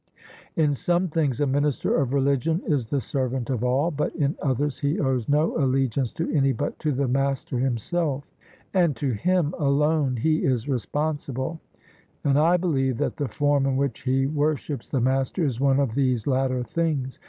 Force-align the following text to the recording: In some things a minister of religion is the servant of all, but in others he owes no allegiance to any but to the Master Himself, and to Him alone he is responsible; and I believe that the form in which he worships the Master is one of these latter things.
In 0.55 0.73
some 0.73 1.09
things 1.09 1.39
a 1.39 1.45
minister 1.45 1.95
of 1.95 2.11
religion 2.11 2.63
is 2.65 2.87
the 2.87 2.99
servant 2.99 3.51
of 3.51 3.63
all, 3.63 3.91
but 3.91 4.15
in 4.15 4.35
others 4.41 4.79
he 4.79 4.99
owes 4.99 5.29
no 5.29 5.55
allegiance 5.63 6.11
to 6.13 6.27
any 6.33 6.53
but 6.53 6.79
to 6.79 6.91
the 6.91 7.07
Master 7.07 7.59
Himself, 7.59 8.33
and 8.73 8.95
to 8.95 9.11
Him 9.11 9.53
alone 9.59 10.15
he 10.17 10.43
is 10.43 10.67
responsible; 10.67 11.59
and 12.23 12.39
I 12.39 12.57
believe 12.57 12.97
that 12.97 13.17
the 13.17 13.27
form 13.27 13.67
in 13.67 13.77
which 13.77 14.01
he 14.01 14.25
worships 14.25 14.87
the 14.87 15.01
Master 15.01 15.45
is 15.45 15.59
one 15.61 15.79
of 15.79 15.93
these 15.93 16.25
latter 16.25 16.63
things. 16.63 17.19